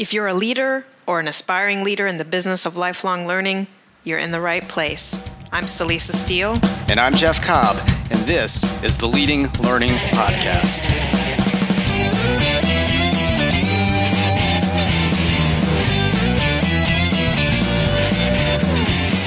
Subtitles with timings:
[0.00, 3.66] If you're a leader or an aspiring leader in the business of lifelong learning,
[4.02, 5.28] you're in the right place.
[5.52, 6.58] I'm Celisa Steele.
[6.88, 7.76] And I'm Jeff Cobb,
[8.10, 10.86] and this is the Leading Learning Podcast.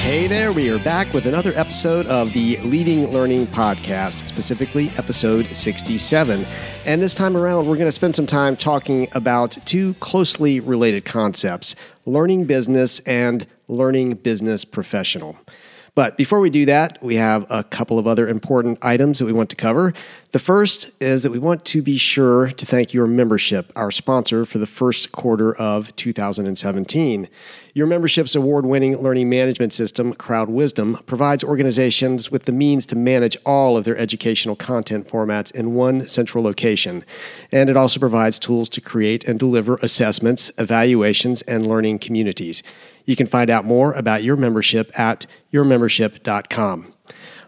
[0.00, 5.46] Hey there, we are back with another episode of the Leading Learning Podcast, specifically episode
[5.54, 6.44] 67.
[6.86, 11.06] And this time around, we're going to spend some time talking about two closely related
[11.06, 11.74] concepts
[12.04, 15.38] learning business and learning business professional.
[15.94, 19.32] But before we do that, we have a couple of other important items that we
[19.32, 19.94] want to cover.
[20.32, 24.58] The first is that we want to be sure to thank YourMembership, our sponsor for
[24.58, 27.28] the first quarter of 2017.
[27.76, 33.36] YourMembership's award winning learning management system, Crowd Wisdom, provides organizations with the means to manage
[33.46, 37.04] all of their educational content formats in one central location.
[37.52, 42.64] And it also provides tools to create and deliver assessments, evaluations, and learning communities.
[43.04, 46.93] You can find out more about YourMembership at yourmembership.com.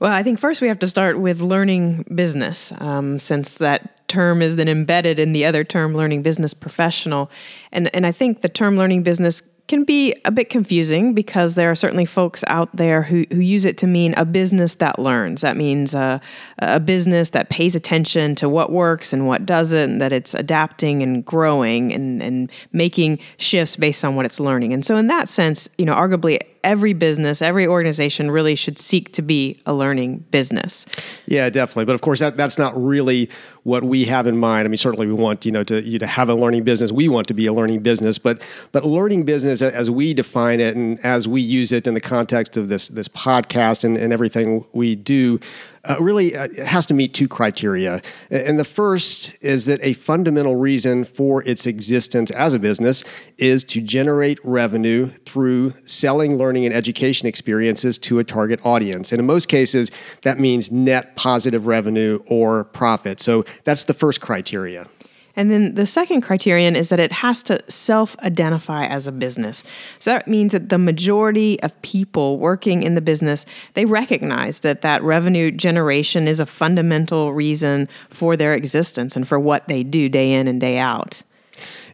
[0.00, 4.42] Well, I think first we have to start with learning business, um, since that term
[4.42, 7.30] is then embedded in the other term, learning business professional,
[7.70, 11.70] and and I think the term learning business can be a bit confusing because there
[11.70, 15.40] are certainly folks out there who, who use it to mean a business that learns.
[15.40, 16.20] That means a,
[16.58, 21.02] a business that pays attention to what works and what doesn't, and that it's adapting
[21.02, 24.72] and growing and, and making shifts based on what it's learning.
[24.72, 29.12] And so, in that sense, you know, arguably every business, every organization really should seek
[29.12, 30.86] to be a learning business.
[31.26, 31.84] Yeah, definitely.
[31.84, 33.30] But of course, that, that's not really
[33.62, 34.66] what we have in mind.
[34.66, 36.92] I mean, certainly we want you know to you to have a learning business.
[36.92, 38.42] We want to be a learning business, but
[38.72, 42.56] but learning business as we define it and as we use it in the context
[42.56, 45.40] of this this podcast and, and everything we do
[45.84, 48.00] uh, really uh, has to meet two criteria.
[48.30, 53.04] And the first is that a fundamental reason for its existence as a business
[53.38, 59.12] is to generate revenue through selling learning and education experiences to a target audience.
[59.12, 59.90] And in most cases,
[60.22, 63.20] that means net positive revenue or profit.
[63.20, 64.88] So that's the first criteria.
[65.36, 69.62] And then the second criterion is that it has to self identify as a business.
[69.98, 74.82] So that means that the majority of people working in the business, they recognize that
[74.82, 80.08] that revenue generation is a fundamental reason for their existence and for what they do
[80.08, 81.22] day in and day out.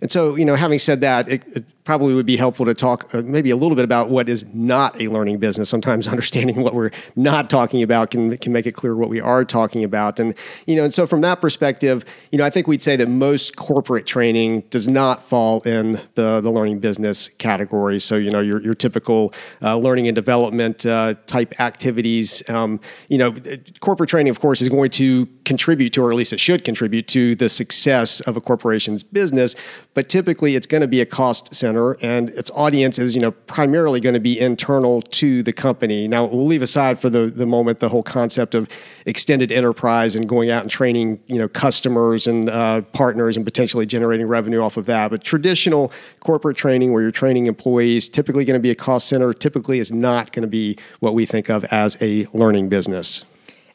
[0.00, 3.12] And so, you know, having said that, it, it probably would be helpful to talk
[3.12, 5.68] uh, maybe a little bit about what is not a learning business.
[5.68, 9.44] Sometimes understanding what we're not talking about can, can make it clear what we are
[9.44, 10.20] talking about.
[10.20, 10.36] And,
[10.68, 13.56] you know, and so from that perspective, you know, I think we'd say that most
[13.56, 17.98] corporate training does not fall in the, the learning business category.
[17.98, 22.78] So, you know, your, your typical uh, learning and development uh, type activities, um,
[23.08, 23.34] you know,
[23.80, 27.08] corporate training, of course, is going to contribute to, or at least it should contribute
[27.08, 29.56] to the success of a corporation's business.
[29.94, 33.30] But typically it's going to be a cost center and its audience is, you know,
[33.30, 36.08] primarily going to be internal to the company.
[36.08, 38.68] Now, we'll leave aside for the, the moment the whole concept of
[39.06, 43.86] extended enterprise and going out and training, you know, customers and uh, partners and potentially
[43.86, 45.10] generating revenue off of that.
[45.10, 49.32] But traditional corporate training where you're training employees, typically going to be a cost center,
[49.32, 53.24] typically is not going to be what we think of as a learning business.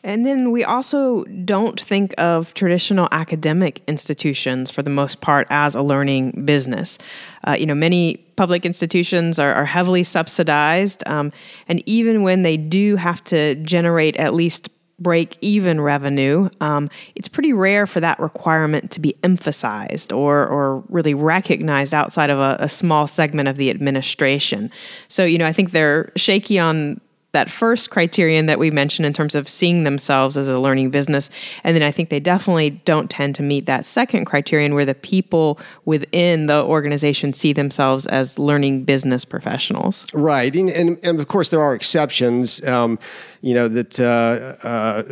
[0.06, 5.74] And then we also don't think of traditional academic institutions for the most part as
[5.74, 7.00] a learning business.
[7.48, 11.32] Uh, you know, many public institutions are, are heavily subsidized, um,
[11.68, 14.70] and even when they do have to generate at least
[15.00, 20.84] break even revenue, um, it's pretty rare for that requirement to be emphasized or, or
[20.88, 24.72] really recognized outside of a, a small segment of the administration.
[25.08, 27.02] So, you know, I think they're shaky on
[27.36, 31.30] that first criterion that we mentioned in terms of seeing themselves as a learning business.
[31.64, 34.96] And then I think they definitely don't tend to meet that second criterion where the
[34.96, 40.06] people within the organization see themselves as learning business professionals.
[40.14, 40.56] Right.
[40.56, 42.64] And, and, and of course, there are exceptions.
[42.66, 42.98] Um,
[43.46, 45.04] you know that uh, uh,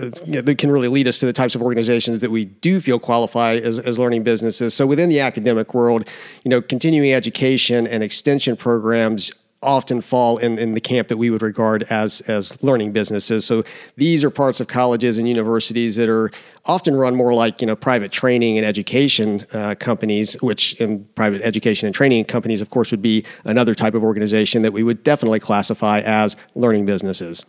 [0.42, 3.58] that can really lead us to the types of organizations that we do feel qualify
[3.58, 4.74] as, as learning businesses.
[4.74, 6.10] So within the academic world,
[6.44, 9.32] you know, continuing education and extension programs
[9.64, 13.46] often fall in, in the camp that we would regard as as learning businesses.
[13.46, 13.64] So
[13.96, 16.32] these are parts of colleges and universities that are
[16.66, 21.42] often run more like you know private training and education uh, companies, which in private
[21.42, 25.04] education and training companies, of course, would be another type of organization that we would
[25.04, 27.46] definitely classify as learning businesses.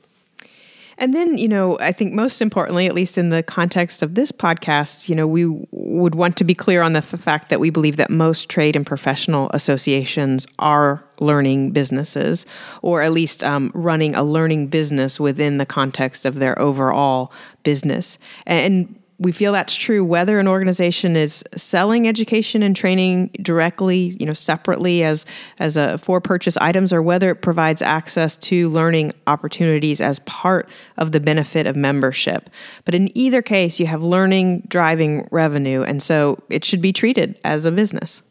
[0.99, 4.31] And then, you know, I think most importantly, at least in the context of this
[4.33, 7.71] podcast, you know, we would want to be clear on the f- fact that we
[7.71, 12.47] believe that most trade and professional associations are learning businesses,
[12.83, 17.33] or at least um, running a learning business within the context of their overall
[17.63, 18.19] business.
[18.47, 24.27] And we feel that's true whether an organization is selling education and training directly, you
[24.27, 25.25] know, separately as
[25.59, 30.69] as a for purchase items, or whether it provides access to learning opportunities as part
[30.97, 32.51] of the benefit of membership.
[32.85, 37.39] But in either case, you have learning driving revenue, and so it should be treated
[37.45, 38.23] as a business.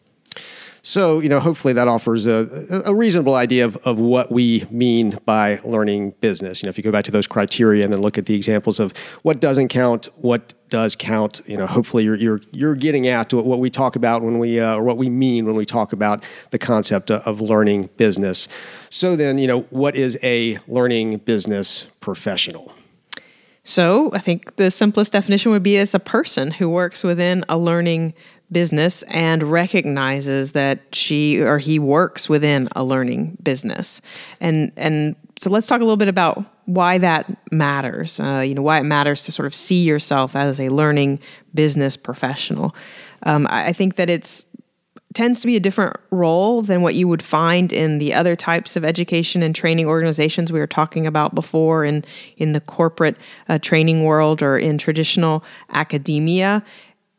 [0.86, 5.18] So, you know, hopefully that offers a, a reasonable idea of, of what we mean
[5.24, 6.62] by learning business.
[6.62, 8.82] You know, if you go back to those criteria and then look at the examples
[8.82, 13.32] of what doesn't count, what does count, you know, hopefully you're, you're, you're getting at
[13.32, 16.22] what we talk about when we, uh, or what we mean when we talk about
[16.52, 18.48] the concept of, learning business.
[18.90, 22.74] So then, you know, what is a learning business professional?
[23.66, 27.58] So, I think the simplest definition would be as a person who works within a
[27.58, 28.14] learning
[28.54, 34.02] business and recognizes that she or he works within a learning business.
[34.40, 38.20] And and so let's talk a little bit about why that matters.
[38.20, 41.20] Uh, you know, why it matters to sort of see yourself as a learning
[41.54, 42.74] business professional.
[43.24, 44.46] Um, I, I think that it's
[45.14, 48.76] tends to be a different role than what you would find in the other types
[48.76, 52.04] of education and training organizations we were talking about before in
[52.38, 53.16] in the corporate
[53.50, 56.64] uh, training world or in traditional academia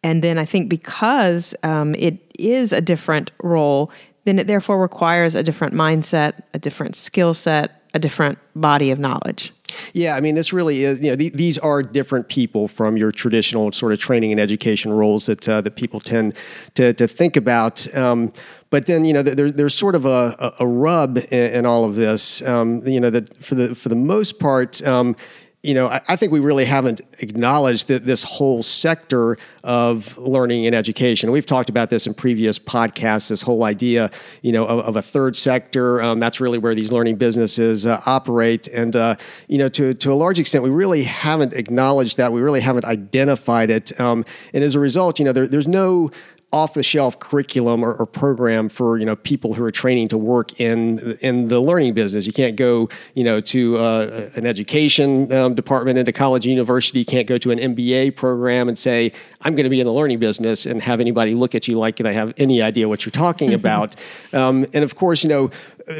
[0.04, 3.90] and then I think because um, it is a different role,
[4.24, 8.98] then it therefore requires a different mindset, a different skill set, a different body of
[8.98, 9.52] knowledge.
[9.94, 10.98] Yeah, I mean, this really is.
[11.00, 14.92] You know, th- these are different people from your traditional sort of training and education
[14.92, 16.36] roles that uh, that people tend
[16.74, 17.92] to to think about.
[17.96, 18.32] Um,
[18.70, 21.94] but then, you know, there, there's sort of a, a, rub in, in all of
[21.94, 22.42] this.
[22.42, 25.16] Um, you know, that for the for the most part, um,
[25.64, 30.66] you know, I, I, think we really haven't acknowledged that this whole sector of learning
[30.66, 31.32] and education.
[31.32, 33.30] We've talked about this in previous podcasts.
[33.30, 34.10] This whole idea,
[34.42, 36.02] you know, of, of a third sector.
[36.02, 39.16] Um, that's really where these learning businesses uh, operate, and uh,
[39.48, 42.30] you know, to to a large extent, we really haven't acknowledged that.
[42.30, 46.10] We really haven't identified it, um, and as a result, you know, there, there's no
[46.54, 50.16] off the shelf curriculum or, or, program for you know people who are training to
[50.16, 52.26] work in in the learning business.
[52.28, 57.00] You can't go you know to uh, an education um, department a college university.
[57.00, 59.12] You can't go to an MBA program and say
[59.44, 61.96] I'm going to be in the learning business and have anybody look at you like
[61.96, 63.94] they have any idea what you're talking about.
[64.32, 65.50] um, and of course, you know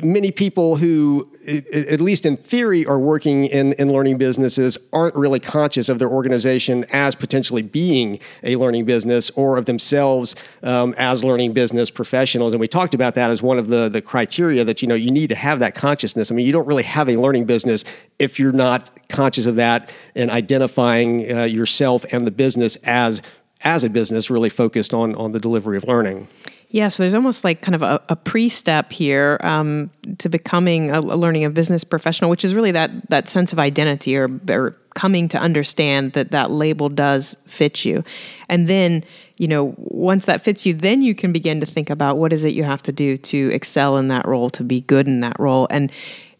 [0.02, 5.40] many people who, at least in theory, are working in, in learning businesses aren't really
[5.40, 11.22] conscious of their organization as potentially being a learning business or of themselves um, as
[11.22, 12.52] learning business professionals.
[12.52, 15.10] And we talked about that as one of the, the criteria that you know you
[15.10, 16.30] need to have that consciousness.
[16.30, 17.84] I mean, you don't really have a learning business
[18.24, 23.22] if you're not conscious of that and identifying uh, yourself and the business as
[23.60, 26.28] as a business really focused on on the delivery of learning.
[26.74, 30.98] Yeah, so there's almost like kind of a, a pre-step here um, to becoming a,
[30.98, 34.76] a, learning a business professional, which is really that that sense of identity or, or
[34.94, 38.02] coming to understand that that label does fit you,
[38.48, 39.04] and then
[39.38, 42.42] you know once that fits you, then you can begin to think about what is
[42.42, 45.38] it you have to do to excel in that role, to be good in that
[45.38, 45.92] role, and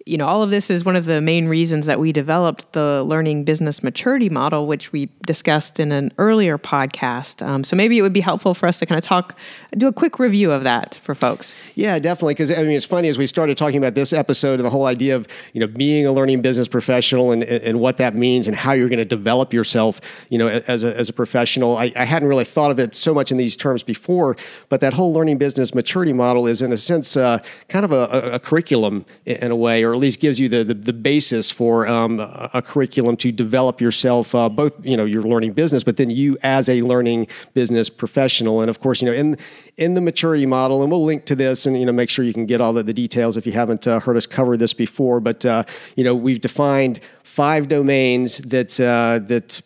[0.06, 3.02] you know, all of this is one of the main reasons that we developed the
[3.04, 7.46] learning business maturity model, which we discussed in an earlier podcast.
[7.46, 9.38] Um, so maybe it would be helpful for us to kind of talk,
[9.76, 11.54] do a quick review of that for folks.
[11.74, 12.34] Yeah, definitely.
[12.34, 14.86] Because I mean, it's funny as we started talking about this episode and the whole
[14.86, 18.54] idea of you know being a learning business professional and, and what that means and
[18.54, 21.78] how you're going to develop yourself, you know, as a, as a professional.
[21.78, 24.36] I, I hadn't really thought of it so much in these terms before,
[24.68, 28.34] but that whole learning business maturity model is in a sense uh, kind of a,
[28.34, 31.86] a, curriculum in a way, or at least gives you the the, the basis for
[31.86, 35.96] um, a, a, curriculum to develop yourself, uh, both you know your learning business, but
[35.96, 38.60] then you as a learning business professional.
[38.60, 39.38] And of course, you know in
[39.76, 42.34] in the maturity model, and we'll link to this, and you know make sure you
[42.34, 45.20] can get all of the details if you haven't uh, heard us cover this before.
[45.20, 45.64] But uh,
[45.96, 49.62] you know we've defined five domains that uh, that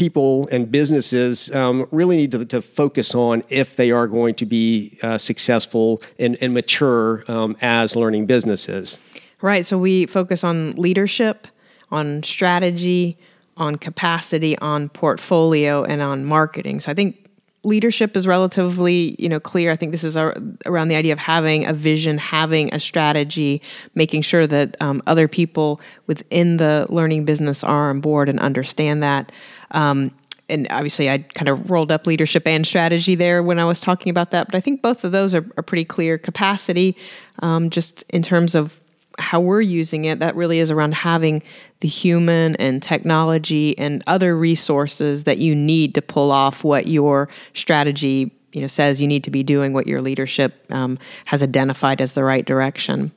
[0.00, 4.46] people and businesses um, really need to, to, focus on if they are going to
[4.46, 8.98] be uh, successful and, and mature um, as learning businesses.
[9.42, 9.64] Right.
[9.64, 11.46] So we focus on leadership,
[11.90, 13.18] on strategy,
[13.56, 16.80] on capacity, on portfolio, and on marketing.
[16.80, 17.30] So I think
[17.62, 21.66] leadership is relatively you know clear i think this is around the idea of having
[21.66, 23.60] a vision having a strategy
[23.94, 29.02] making sure that um, other people within the learning business are on board and understand
[29.02, 29.30] that
[29.72, 30.10] um,
[30.50, 34.10] and obviously, I kind of rolled up leadership and strategy there when I was talking
[34.10, 34.46] about that.
[34.46, 36.18] But I think both of those are, are pretty clear.
[36.18, 36.96] Capacity,
[37.38, 38.80] um, just in terms of
[39.20, 41.42] how we're using it, that really is around having
[41.80, 47.28] the human and technology and other resources that you need to pull off what your
[47.54, 52.00] strategy you know says you need to be doing, what your leadership um, has identified
[52.00, 53.12] as the right direction.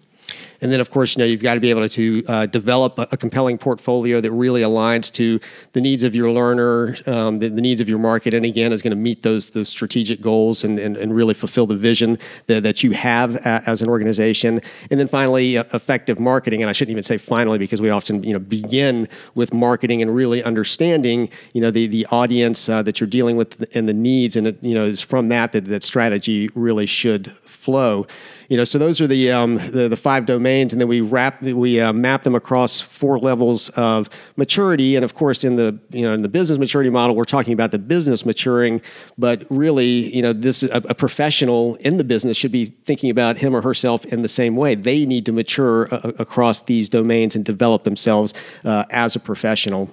[0.64, 3.06] And then, of course, you know, you've got to be able to uh, develop a,
[3.12, 5.42] a, compelling portfolio that really aligns to
[5.74, 8.82] the needs of your learner, um, the, the, needs of your market, and again, is
[8.82, 12.18] going to meet those those strategic goals and, and, and really fulfill the vision
[12.48, 14.62] that, that you have a, as an organization.
[14.90, 16.62] And then finally, uh, effective marketing.
[16.62, 20.16] And I shouldn't even say finally because we often, you know, begin with marketing and
[20.16, 24.38] really understanding, you know, the the audience uh, that you're dealing with and the needs,
[24.38, 28.06] and it, you know, is from that that that strategy really should flow.
[28.50, 31.42] You know, so those are the um, the, the, five domains, and then we wrap
[31.42, 34.96] we uh, map them across four levels of maturity.
[34.96, 37.72] And of course, in the you know in the business maturity model, we're talking about
[37.72, 38.82] the business maturing,
[39.18, 43.38] but really, you know, this a, a professional in the business should be thinking about
[43.38, 44.76] him or herself in the same way.
[44.76, 48.34] They need to mature uh, across these domains and develop themselves
[48.66, 49.90] uh, as a professional.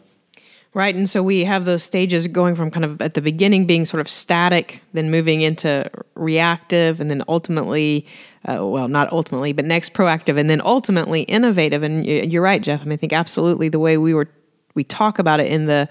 [0.73, 0.95] Right.
[0.95, 4.00] And so we have those stages going from kind of at the beginning being sort
[4.00, 8.07] of static, then moving into reactive, and then ultimately,
[8.49, 11.83] uh, well, not ultimately, but next proactive, and then ultimately innovative.
[11.83, 12.83] And you're right, Jeff.
[12.83, 14.29] I mean, I think absolutely the way we were,
[14.75, 15.89] we talk about it in the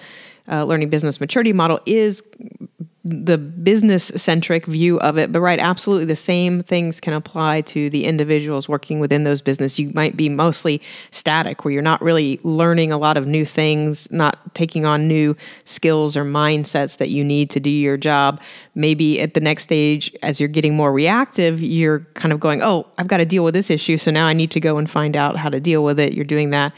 [0.49, 2.23] uh, learning business maturity model is
[3.05, 7.89] the business centric view of it but right absolutely the same things can apply to
[7.91, 9.79] the individuals working within those business.
[9.79, 14.11] You might be mostly static where you're not really learning a lot of new things
[14.11, 18.41] not taking on new skills or mindsets that you need to do your job.
[18.75, 22.87] Maybe at the next stage as you're getting more reactive you're kind of going oh
[22.97, 25.15] i've got to deal with this issue so now i need to go and find
[25.15, 26.13] out how to deal with it.
[26.13, 26.73] You're doing that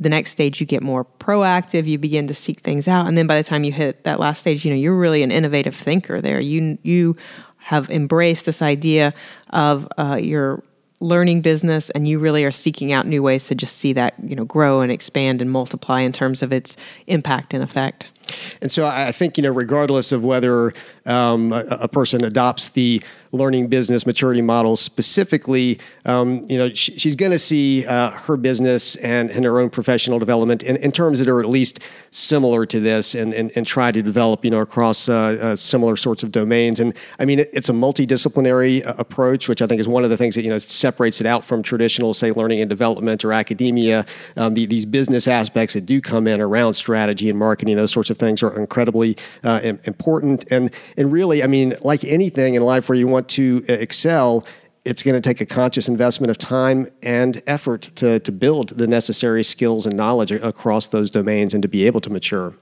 [0.00, 3.26] the next stage you get more proactive you begin to seek things out and then
[3.26, 6.20] by the time you hit that last stage you know you're really an innovative thinker
[6.20, 6.40] there.
[6.40, 7.16] You you
[7.58, 9.12] have embraced this idea
[9.50, 10.62] of uh, your
[11.00, 14.34] learning business and you really are seeking out new ways to just see that you
[14.34, 16.76] know grow and expand and multiply in terms of its
[17.06, 18.08] impact and effect.
[18.60, 20.74] And so I think, you know, regardless of whether
[21.06, 23.02] um, a, a, person adopts the
[23.32, 28.36] learning business maturity models specifically, um, you know, she, she's going to see uh, her
[28.36, 31.80] business and, and, her own professional development in, in, terms that are at least
[32.10, 35.96] similar to this and, and, and try to develop, you know, across uh, uh, similar
[35.96, 36.80] sorts of domains.
[36.80, 40.10] And I mean, it, it's a multidisciplinary uh, approach, which I think is one of
[40.10, 43.32] the things that, you know, separates it out from traditional, say, learning and development or
[43.32, 44.06] academia.
[44.36, 48.10] Um, the, these business aspects that do come in around strategy and marketing, those sorts
[48.10, 50.50] of things are incredibly uh, important.
[50.50, 54.44] And and really, I mean, like anything in life where you want to uh, excel,
[54.84, 58.86] it's going to take a conscious investment of time and effort to to build the
[58.86, 62.54] necessary skills and knowledge across those domains and to be able to mature.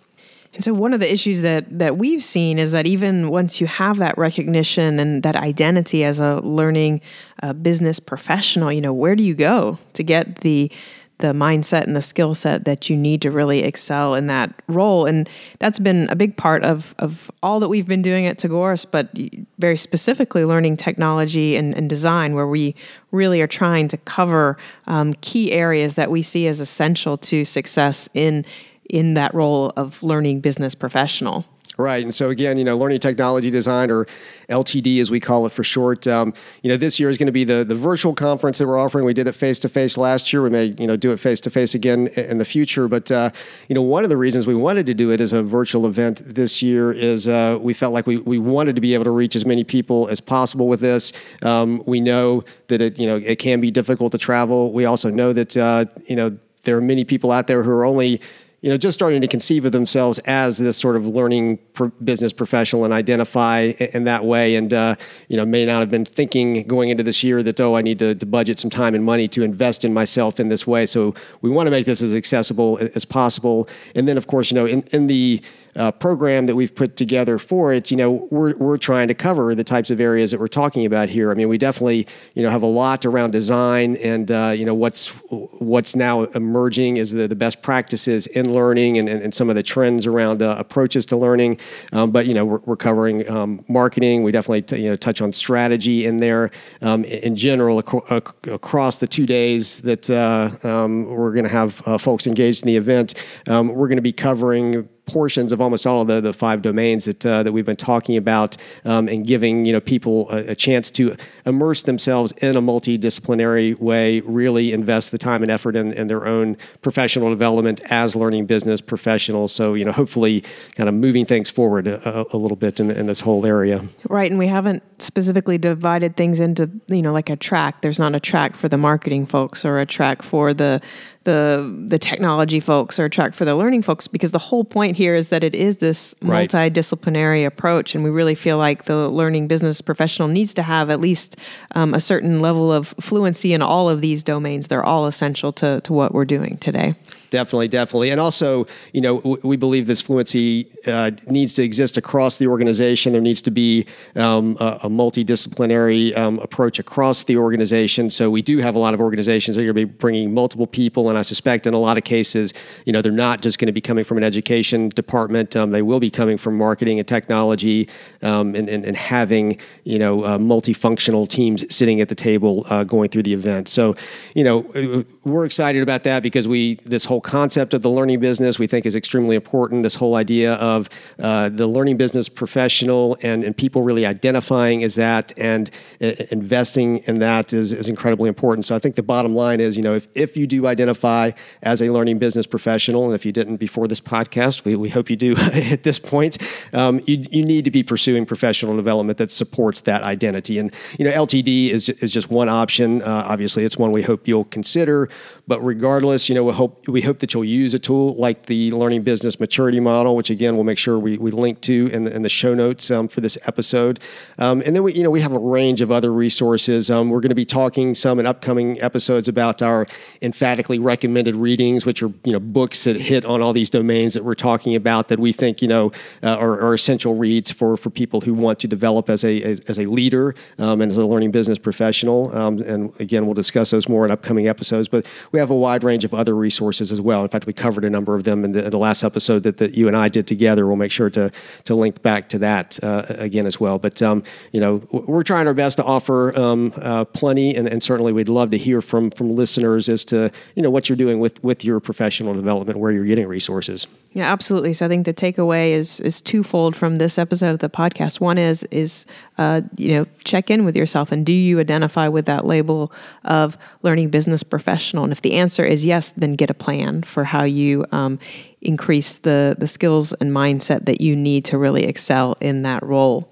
[0.57, 3.67] And so one of the issues that that we've seen is that even once you
[3.67, 7.03] have that recognition and that identity as a learning
[7.43, 10.73] uh, business professional, you know, where do you go to get the
[11.19, 15.07] the mindset and the skill set that you need to really excel in that role.
[15.07, 18.85] And that's been a big part of, of all that we've been doing at Tagoras,
[18.89, 19.11] but
[19.59, 22.75] very specifically learning technology and, and design, where we
[23.13, 28.09] really are trying to cover um, key areas that we see as essential to success
[28.15, 28.45] in
[28.89, 31.45] in that role of learning business professional.
[31.79, 32.03] Right.
[32.03, 34.07] And so, again, you know, learning technology design or
[34.49, 37.33] LTD as we call it for short, um, you know, this year is going to
[37.33, 39.05] be the, the virtual conference that we're offering.
[39.05, 40.41] We did it face to face last year.
[40.41, 42.89] We may, you know, do it face to face again in the future.
[42.89, 43.31] But, uh,
[43.69, 46.23] you know, one of the reasons we wanted to do it as a virtual event
[46.25, 49.37] this year is uh, we felt like we, we wanted to be able to reach
[49.37, 51.13] as many people as possible with this.
[51.43, 54.73] Um, we know that it, you know, it can be difficult to travel.
[54.73, 57.85] We also know that, uh, you know, there are many people out there who are
[57.85, 58.21] only
[58.67, 61.61] you know, just starting to conceive of themselves as this sort of learning
[62.03, 63.61] business professional and identify
[63.95, 64.97] in that way, and uh,
[65.29, 68.01] you know, may not have been thinking going into this year that oh, I need
[68.01, 70.85] to, to, budget some time and money to invest in myself in this way.
[70.85, 74.57] So we want to make this as accessible as possible, and then of course, you
[74.57, 75.41] know, in, in the
[75.77, 79.55] uh, program that we've put together for it, you know, we're, we're trying to cover
[79.55, 81.31] the types of areas that we're talking about here.
[81.31, 84.75] I mean, we definitely, you know, have a lot around design and, uh, you know,
[84.75, 89.51] what's what's now emerging is the, the best practices in learning and, and, and some
[89.51, 91.59] of the trends around uh, approaches to learning.
[91.93, 94.23] Um, but, you know, we're, we're covering um, marketing.
[94.23, 96.51] We definitely, t- you know, touch on strategy in there.
[96.83, 101.51] Um, in general, ac- ac- across the two days that uh, um, we're going to
[101.51, 103.15] have uh, folks engaged in the event,
[103.47, 107.07] um, we're going to be covering portions of almost all of the, the five domains
[107.07, 110.55] that uh, that we've been talking about, um, and giving you know people a, a,
[110.55, 115.93] chance to immerse themselves in a multidisciplinary way, really invest the time and effort in,
[115.93, 119.53] in, their own professional development as learning business professionals.
[119.53, 123.07] So you know, hopefully, kind of moving things forward a, a little bit in, in
[123.07, 123.85] this whole area.
[124.09, 127.83] Right, and we haven't specifically divided things into you know like a track.
[127.83, 130.81] There's not a track for the marketing folks or a track for the
[131.27, 134.97] the the technology folks or a track for the learning folks because the whole point
[134.97, 136.49] here is that it is this right.
[136.49, 141.01] multidisciplinary approach and we really feel like the learning business professional needs to have at
[141.01, 141.36] least
[141.75, 144.69] um, a certain level of fluency in all of these domains.
[144.69, 146.95] They're all essential to, to what we're doing today
[147.31, 148.11] Definitely, definitely.
[148.11, 153.13] And also, you know, we believe this fluency uh, needs to exist across the organization.
[153.13, 158.11] There needs to be um, a, a, multidisciplinary um, approach across the organization.
[158.11, 160.67] So we do have a lot of organizations that are going to be bringing multiple
[160.67, 162.55] people, and I suspect in a lot of cases,
[162.85, 165.57] you know, they're not just going to be coming from an education department.
[165.57, 167.89] Um, they will be coming from marketing and technology,
[168.23, 172.85] um, and, and, and, having you know uh, multifunctional teams sitting at the table uh,
[172.85, 173.69] going through the event.
[173.69, 173.95] So,
[174.35, 178.21] you know, we're excited about that because we this whole whole concept of the learning
[178.21, 179.83] business we think is extremely important.
[179.83, 180.87] This whole idea of
[181.19, 185.71] uh, the learning business professional and, and people really identifying as that and
[186.03, 188.67] uh, investing in that is, is incredibly important.
[188.67, 191.31] So I think the bottom line is, you know, if, if you do identify
[191.63, 195.09] as a learning business professional, and if you didn't before this podcast, we, we hope
[195.09, 196.37] you do at this point,
[196.75, 200.59] um, you, you need to be pursuing professional development that supports that identity.
[200.59, 203.01] And, you know, LTD is, is just one option.
[203.01, 205.09] Uh, obviously, it's one we hope you'll consider.
[205.49, 208.73] But regardless, you know, we hope we hope that you'll use a tool like the
[208.73, 212.15] Learning Business Maturity Model, which again we'll make sure we, we link to in the,
[212.15, 214.01] in the show notes um, for this episode.
[214.39, 216.91] Um, and then we you know we have a range of other resources.
[216.91, 219.87] Um, we're going to be talking some in upcoming episodes about our
[220.21, 224.25] emphatically recommended readings, which are you know books that hit on all these domains that
[224.25, 225.93] we're talking about that we think you know
[226.25, 229.61] uh, are, are, essential reads for for people who want to develop as a as,
[229.61, 232.35] as a leader um, and as a learning business professional.
[232.37, 234.89] Um, and again, we'll discuss those more in upcoming episodes.
[234.89, 237.23] But we have a wide range of other resources as well.
[237.23, 239.75] In fact, we covered a number of them in the, the last episode that, that
[239.75, 240.67] you and I did together.
[240.67, 241.31] We'll make sure to
[241.65, 243.79] to link back to that uh, again as well.
[243.79, 244.23] But um,
[244.53, 248.29] you know, we're trying our best to offer um, uh, plenty, and, and, certainly we'd
[248.29, 251.65] love to hear from from listeners as to you know what you're doing with with
[251.65, 253.87] your professional development, where you're getting resources.
[254.13, 254.73] Yeah, absolutely.
[254.73, 258.21] So I think the takeaway is is twofold from this episode of the podcast.
[258.21, 259.05] One is is
[259.37, 262.91] uh, you know check in with yourself and do you identify with that label
[263.25, 265.05] of learning business professional?
[265.05, 268.21] And if the answer is yes, then get a plan for how you um,
[268.61, 273.29] increase the the skills and mindset that you need to really excel in that role.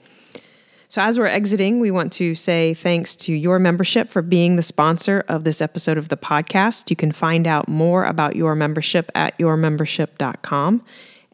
[0.88, 5.24] So, as we're exiting, we want to say thanks to YourMembership for being the sponsor
[5.28, 6.90] of this episode of the podcast.
[6.90, 10.82] You can find out more about YourMembership at yourmembership.com.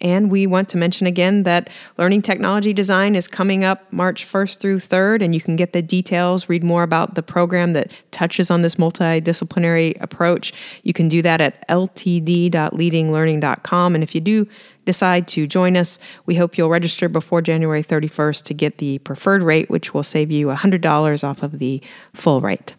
[0.01, 4.59] And we want to mention again that Learning Technology Design is coming up March 1st
[4.59, 8.51] through 3rd, and you can get the details, read more about the program that touches
[8.51, 10.55] on this multidisciplinary approach.
[10.83, 13.95] You can do that at ltd.leadinglearning.com.
[13.95, 14.47] And if you do
[14.87, 19.43] decide to join us, we hope you'll register before January 31st to get the preferred
[19.43, 21.83] rate, which will save you $100 off of the
[22.15, 22.75] full rate.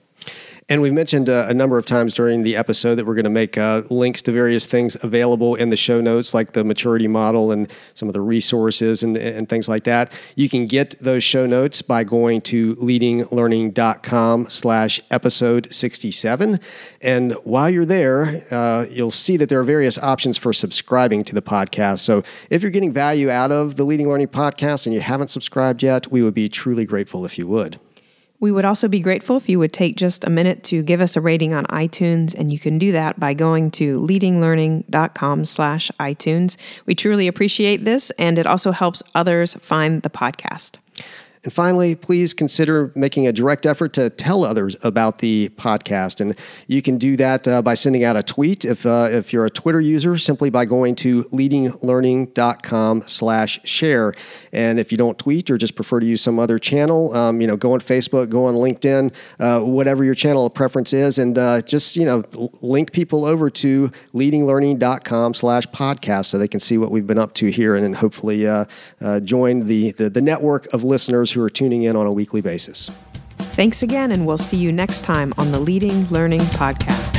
[0.72, 3.30] And we've mentioned uh, a number of times during the episode that we're going to
[3.30, 7.52] make uh, links to various things available in the show notes, like the maturity model
[7.52, 10.14] and some of the resources and, and things like that.
[10.38, 16.58] You can get those show notes by going to leadinglearning.com slash episode 67.
[17.02, 21.36] And while you're there, uh, you'll see that there are various options for subscribing to
[21.36, 22.00] the podcast.
[22.00, 25.84] So if you're getting value out of the Leading Learning podcast and you haven't subscribed
[25.84, 27.78] yet, we would be truly grateful if you would.
[28.42, 31.16] We would also be grateful if you would take just a minute to give us
[31.16, 36.58] a rating on iTunes, and you can do that by going to leadinglearning.com slash iTunes.
[36.88, 40.78] We truly appreciate this, and it also helps others find the podcast.
[41.44, 46.22] And finally, please consider making a direct effort to tell others about the podcast.
[46.22, 49.46] And you can do that uh, by sending out a tweet if, uh, if you're
[49.46, 54.14] a Twitter user, simply by going to leadinglearning.com slash share.
[54.52, 57.48] And if you don't tweet or just prefer to use some other channel, um, you
[57.48, 61.38] know, go on Facebook, go on LinkedIn, uh, whatever your channel of preference is, and
[61.38, 62.24] uh, just, you know,
[62.62, 67.34] link people over to leadinglearning.com slash podcast so they can see what we've been up
[67.34, 68.66] to here and then hopefully uh,
[69.02, 70.84] uh, join the, the, the network of
[71.32, 72.90] who are tuning in on a weekly basis.
[73.38, 77.11] Thanks again, and we'll see you next time on the Leading Learning Podcast.